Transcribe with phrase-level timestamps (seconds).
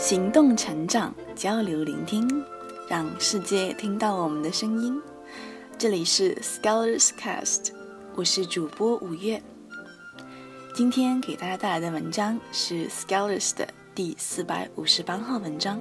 [0.00, 2.26] 行动、成长、交流、聆听，
[2.88, 4.98] 让世界听到我们的声音。
[5.76, 7.72] 这里是 Scholars Cast，
[8.14, 9.42] 我是主播五月。
[10.74, 15.78] 今天给大家带来的文章是 Scholars 的第四百五十八号文章：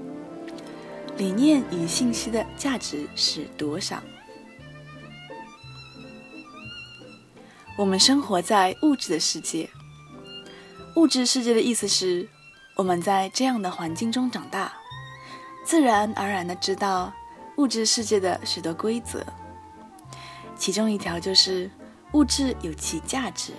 [1.18, 4.04] 理念与信息的价值是多少？
[7.78, 9.70] 我们生活在物质的世界。
[10.98, 12.28] 物质世界的意思是，
[12.80, 14.72] 我们在这样的环境中长大，
[15.66, 17.12] 自然而然的知道
[17.58, 19.22] 物质世界的许多规则。
[20.56, 21.70] 其中一条就是
[22.14, 23.52] 物质有其价值。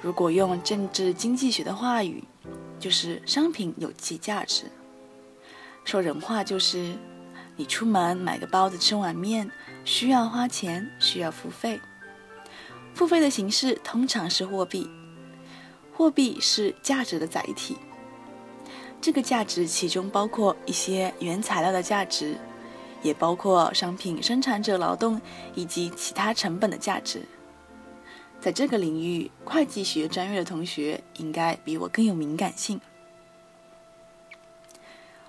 [0.00, 2.22] 如果用政治经济学的话语，
[2.78, 4.66] 就是商品有其价值。
[5.84, 6.96] 说人话就是，
[7.56, 9.50] 你出门买个包子、吃碗面，
[9.84, 11.80] 需要花钱，需要付费。
[12.94, 14.88] 付费的形式通常是货币。
[15.92, 17.76] 货币是价值的载体，
[19.00, 22.36] 这个价值其中包括一些原材料的价值，
[23.02, 25.20] 也包括商品生产者劳动
[25.54, 27.22] 以及其他成本的价值。
[28.40, 32.80] 在这个领域，会计学专业的同学应该比我更有敏感性。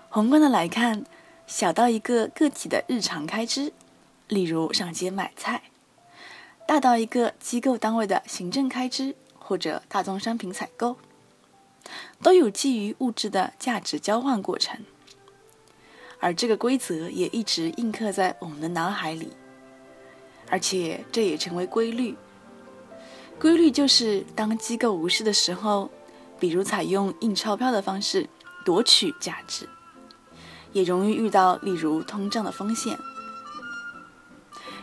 [0.10, 1.06] 宏观的来看，
[1.48, 3.72] 小到一个个体的日常开支，
[4.28, 5.64] 例如上街买菜，
[6.68, 9.16] 大到一个机构单位的行政开支。
[9.42, 10.96] 或者大宗商品采购，
[12.22, 14.78] 都有基于物质的价值交换过程，
[16.20, 19.32] 而这个规则也一直印刻在我们的脑海里，
[20.50, 22.16] 而且这也成为规律。
[23.40, 25.90] 规律就是当机构无视的时候，
[26.40, 28.28] 比如采用印钞票的方式
[28.66, 29.68] 夺取价值，
[30.74, 32.98] 也容易遇到例如通胀的风险。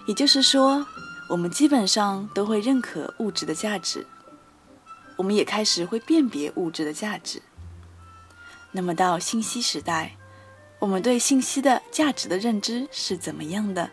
[0.06, 0.86] 也就是说，
[1.28, 4.06] 我们基本上都会认可物质的价值。
[5.16, 7.42] 我们也开始会辨别物质的价值。
[8.72, 10.16] 那么到信息时代，
[10.78, 13.90] 我们对信息的价值的认知是怎么样的？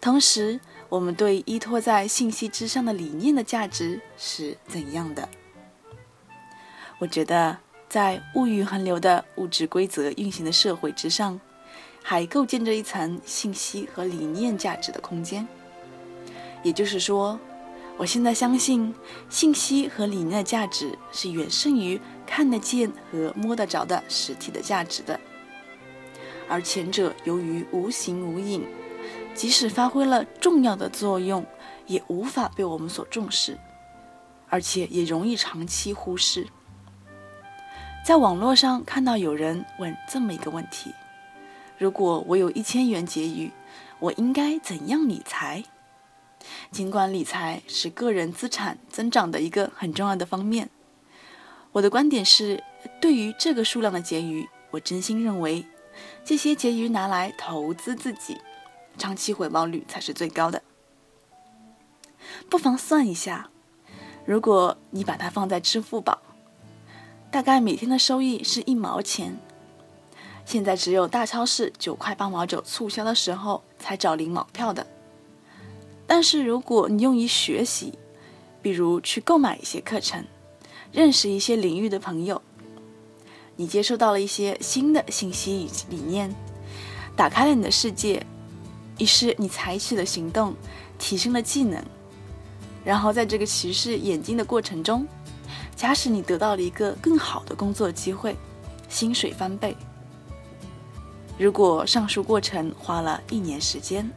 [0.00, 5.28] 同时，我们对依托在信息之上的理念的价值是怎样的？
[6.98, 7.58] 我觉得，
[7.88, 11.40] 在物欲横流的物质规则运行的社会之上，
[12.02, 15.46] 还构建着一层信息和理念价值的空间。
[16.64, 17.38] 也就是说。
[17.98, 18.94] 我现在相信，
[19.30, 25.18] 信息和理念的价值是远胜于看得见和摸得着的实体的价值的。
[26.46, 28.66] 而前者由于无形无影，
[29.34, 31.44] 即使发挥了重要的作用，
[31.86, 33.58] 也无法被我们所重视，
[34.50, 36.46] 而且也容易长期忽视。
[38.04, 40.92] 在网络上看到有人问这么一个问题：
[41.78, 43.50] 如果我有一千元结余，
[43.98, 45.64] 我应该怎样理财？
[46.70, 50.70] 尽管理财是个人资产增长的一个很重要的方面，
[51.72, 52.62] 我的观点是，
[53.00, 55.66] 对于这个数量的结余，我真心认为，
[56.24, 58.38] 这些结余拿来投资自己，
[58.98, 60.62] 长期回报率才是最高的。
[62.48, 63.50] 不妨算一下，
[64.24, 66.22] 如果你把它放在支付宝，
[67.30, 69.38] 大概每天的收益是一毛钱。
[70.44, 74.86] 现在只有大超市九块八毛九促销的时候才找零毛票的。
[76.06, 77.92] 但是如果你用于学习，
[78.62, 80.24] 比如去购买一些课程，
[80.92, 82.40] 认识一些领域的朋友，
[83.56, 86.32] 你接受到了一些新的信息与理念，
[87.16, 88.24] 打开了你的世界，
[88.98, 90.54] 于是你采取了行动，
[90.96, 91.84] 提升了技能，
[92.84, 95.06] 然后在这个歧视眼睛的过程中，
[95.74, 98.36] 假使你得到了一个更好的工作机会，
[98.88, 99.76] 薪水翻倍。
[101.36, 104.08] 如果上述过程花了一年时间。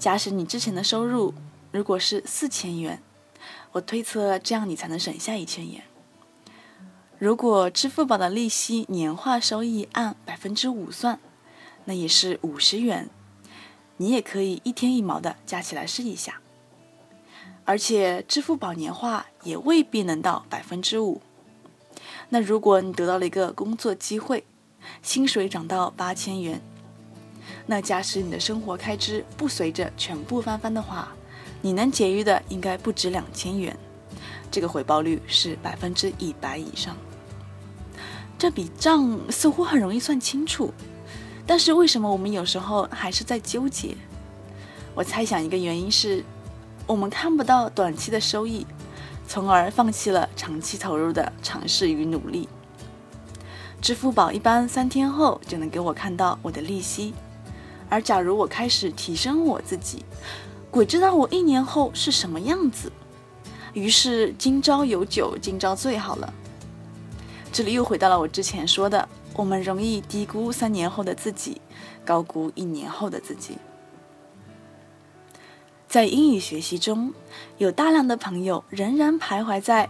[0.00, 1.34] 假使你之前的收入
[1.70, 3.02] 如果是四千元，
[3.72, 5.82] 我推测这样你才能省下一千元。
[7.18, 11.20] 如果支付宝的利息年化收益按百分之五算，
[11.84, 13.10] 那也是五十元。
[13.98, 16.40] 你也可以一天一毛的加起来试一下。
[17.66, 21.20] 而且支付宝年化也未必能到百分之五。
[22.30, 24.46] 那如果你得到了一个工作机会，
[25.02, 26.62] 薪水涨到八千元。
[27.66, 31.12] 那假使你的生活开支不随着全部翻番的话，
[31.60, 33.76] 你能节约的应该不止两千元，
[34.50, 36.96] 这个回报率是百分之一百以上。
[38.38, 40.72] 这笔账似乎很容易算清楚，
[41.46, 43.94] 但是为什么我们有时候还是在纠结？
[44.94, 46.24] 我猜想一个原因是，
[46.86, 48.66] 我们看不到短期的收益，
[49.28, 52.48] 从而放弃了长期投入的尝试与努力。
[53.80, 57.14] 支付宝一般三天后就能给我看到我的利息。
[57.90, 60.04] 而假如我开始提升我自己，
[60.70, 62.90] 鬼知道我一年后是什么样子。
[63.74, 66.32] 于是今朝有酒今朝醉好了。
[67.52, 71.60] 这里又回到了我之前说的，我们容易低估三年后的自己，
[72.04, 73.58] 高估一年后的自己。
[75.88, 77.12] 在英语学习中，
[77.58, 79.88] 有大量的朋友仍然徘徊在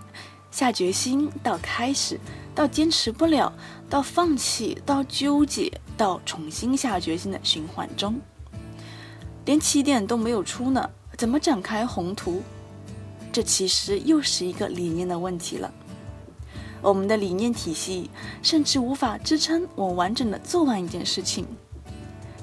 [0.50, 2.18] 下决心到开始，
[2.54, 3.52] 到坚持不了，
[3.88, 8.20] 到放弃，到纠结，到重新下决心的循环中，
[9.44, 12.42] 连起点都没有出呢，怎么展开宏图？
[13.32, 15.72] 这其实又是一个理念的问题了。
[16.82, 18.10] 我们的理念体系
[18.42, 21.46] 甚至无法支撑我完整的做完一件事情，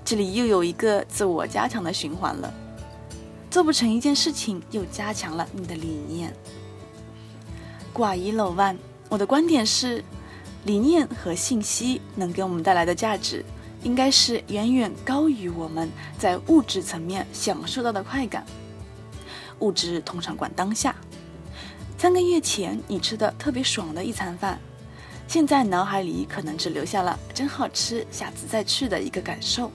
[0.06, 2.54] 这里又有一个自我加强的循环了。
[3.50, 6.34] 做不成一件事情，又加强了你的理念。
[7.94, 8.78] 寡一漏万，
[9.10, 10.04] 我的观点是，
[10.66, 13.44] 理念和信息能给我们带来的价值，
[13.84, 18.46] 应该是远远高于我们在物质层面享受到的快感。
[19.60, 20.96] 物质通常管当下。
[21.98, 24.60] 三个月前你吃的特别爽的一餐饭，
[25.28, 29.72] 现在脑海里可能只留下了“真好吃，下次再去”的一个感受。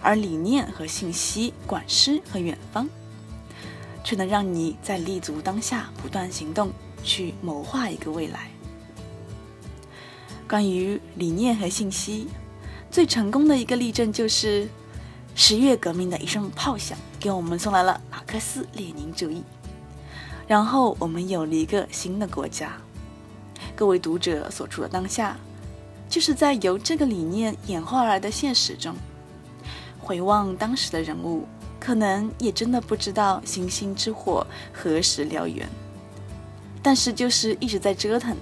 [0.00, 2.88] 而理念和信息管诗和远方，
[4.02, 6.72] 却能让你在立足当下，不断行动，
[7.04, 8.50] 去谋划一个未来。
[10.48, 12.26] 关于理念和信息，
[12.90, 14.68] 最成功的一个例证就是
[15.34, 19.42] 十月革命的一声炮响，给我们送来了马克思列宁主义，
[20.46, 22.72] 然后我们有了一个新的国家。
[23.74, 25.36] 各位读者所处的当下，
[26.08, 28.94] 就是在由这个理念演化而来的现实中。
[29.98, 31.48] 回望当时的人物，
[31.80, 35.66] 可能也真的不知道星星之火何时燎原，
[36.84, 38.36] 但是就是一直在折腾，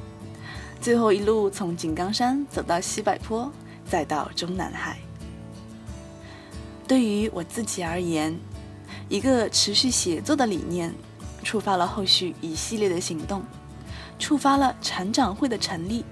[0.80, 3.50] 最后一路从井冈山走到西柏坡，
[3.88, 4.98] 再到中南海。
[6.88, 8.36] 对于我自己而言，
[9.08, 10.92] 一个持续写作的理念，
[11.44, 13.44] 触发了后续一系列的行动，
[14.18, 16.04] 触发了成长会的成立，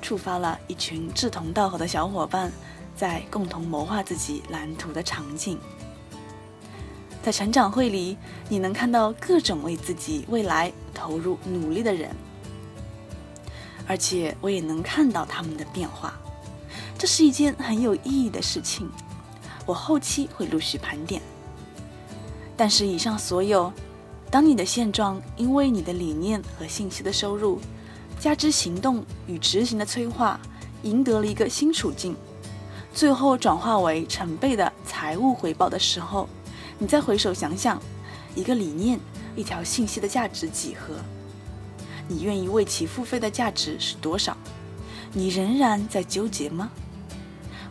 [0.00, 2.52] 触发了一群志同道合的小伙伴。
[2.94, 5.58] 在共同谋划自己蓝图的场景，
[7.26, 8.16] 在成长会里，
[8.48, 12.08] 你能看到各种为自己未来投入努力的人，
[13.84, 16.16] 而且我也能看到他们的变化，
[16.96, 18.88] 这是一件很有意义的事情。
[19.66, 21.20] 我后期会陆续盘点。
[22.56, 23.72] 但是以上所有，
[24.30, 27.58] 当你的现状因为你的理念和信息的收入，
[28.20, 30.38] 加之行动与执行的催化，
[30.84, 32.14] 赢得了一个新处境。
[32.94, 36.28] 最后转化为成倍的财务回报的时候，
[36.78, 37.80] 你再回首想想，
[38.34, 39.00] 一个理念、
[39.34, 40.94] 一条信息的价值几何？
[42.06, 44.36] 你愿意为其付费的价值是多少？
[45.12, 46.70] 你仍然在纠结吗？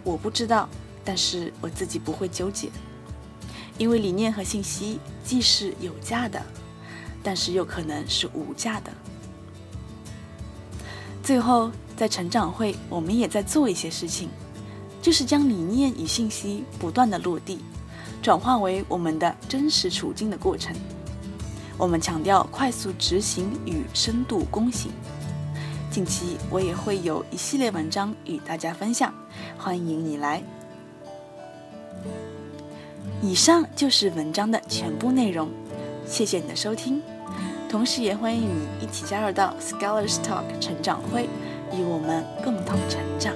[0.04, 0.68] 我不知道，
[1.04, 2.70] 但是我自己不会纠结，
[3.78, 6.42] 因为理念和信息既是有价的，
[7.22, 8.92] 但是又可能是无价的。
[11.22, 14.30] 最后，在成长会，我们也在做一些事情。
[15.00, 17.60] 就是将理念与信息不断的落地，
[18.22, 20.76] 转化为我们的真实处境的过程。
[21.78, 24.92] 我们强调快速执行与深度躬行。
[25.92, 29.14] 近期我也会有一系列文章与大家分享，
[29.58, 30.42] 欢迎你来。
[33.22, 35.50] 以上就是文章的全部内容，
[36.06, 37.02] 谢谢你的收听，
[37.70, 41.30] 同时也欢迎你一起加入到 Scholars Talk 成长会，
[41.74, 43.34] 与我们共同成长。